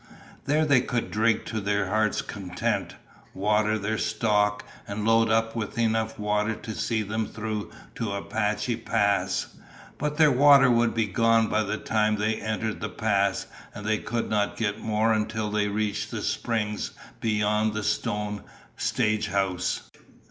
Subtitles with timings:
[0.45, 2.95] There they could drink to their heart's content,
[3.35, 8.77] water their stock, and load up with enough water to see them through to Apache
[8.77, 9.55] Pass.
[9.99, 13.45] But their water would be gone by the time they entered the pass,
[13.75, 18.41] and they could not get more until they reached the springs beyond the stone
[18.77, 19.81] stagehouse.